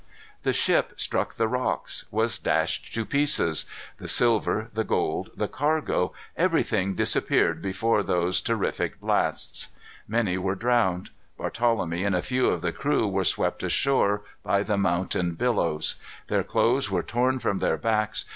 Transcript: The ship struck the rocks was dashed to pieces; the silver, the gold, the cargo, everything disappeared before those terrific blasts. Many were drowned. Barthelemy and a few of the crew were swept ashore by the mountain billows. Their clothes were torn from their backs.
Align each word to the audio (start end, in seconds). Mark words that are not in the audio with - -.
The 0.41 0.51
ship 0.51 0.99
struck 0.99 1.35
the 1.35 1.47
rocks 1.47 2.05
was 2.09 2.39
dashed 2.39 2.91
to 2.95 3.05
pieces; 3.05 3.67
the 3.99 4.07
silver, 4.07 4.71
the 4.73 4.83
gold, 4.83 5.29
the 5.37 5.47
cargo, 5.47 6.11
everything 6.35 6.95
disappeared 6.95 7.61
before 7.61 8.01
those 8.01 8.41
terrific 8.41 8.99
blasts. 8.99 9.75
Many 10.07 10.39
were 10.39 10.55
drowned. 10.55 11.11
Barthelemy 11.37 12.03
and 12.03 12.15
a 12.15 12.23
few 12.23 12.47
of 12.47 12.63
the 12.63 12.71
crew 12.71 13.07
were 13.07 13.23
swept 13.23 13.61
ashore 13.61 14.23
by 14.41 14.63
the 14.63 14.75
mountain 14.75 15.33
billows. 15.35 15.97
Their 16.29 16.43
clothes 16.43 16.89
were 16.89 17.03
torn 17.03 17.37
from 17.37 17.59
their 17.59 17.77
backs. 17.77 18.25